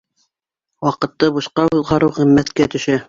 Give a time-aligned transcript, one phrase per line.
[0.87, 2.99] Ваҡытты бушҡа уҙғарыу ҡиммәткә төшә.